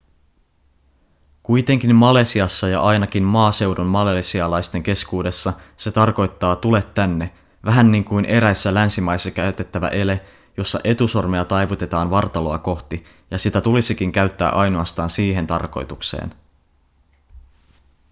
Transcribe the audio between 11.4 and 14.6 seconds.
taivutetaan vartaloa kohti ja sitä tulisikin käyttää